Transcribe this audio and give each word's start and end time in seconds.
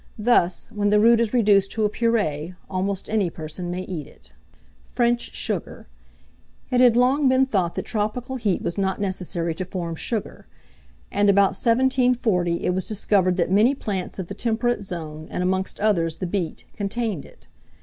Thus, 0.17 0.71
when 0.71 0.89
the 0.89 0.99
root 0.99 1.19
is 1.19 1.31
reduced 1.31 1.71
to 1.73 1.85
a 1.85 1.89
puree, 1.89 2.55
almost 2.67 3.07
any 3.07 3.29
person 3.29 3.69
may 3.69 3.83
eat 3.83 4.07
it. 4.07 4.33
FRENCH 4.83 5.37
SUGAR. 5.39 5.85
It 6.71 6.81
had 6.81 6.97
long 6.97 7.29
been 7.29 7.45
thought 7.45 7.75
that 7.75 7.85
tropical 7.85 8.37
heat 8.37 8.63
was 8.63 8.79
not 8.79 8.99
necessary 8.99 9.53
to 9.53 9.63
form 9.63 9.95
sugar, 9.95 10.47
and, 11.11 11.29
about 11.29 11.53
1740, 11.53 12.65
it 12.65 12.73
was 12.73 12.87
discovered 12.87 13.37
that 13.37 13.51
many 13.51 13.75
plants 13.75 14.17
of 14.17 14.25
the 14.27 14.33
temperate 14.33 14.81
zone, 14.81 15.27
and 15.29 15.43
amongst 15.43 15.79
others 15.79 16.15
the 16.15 16.25
beet, 16.25 16.65
contained 16.75 17.23
it. 17.23 17.45